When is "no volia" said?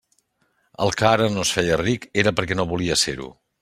2.61-3.03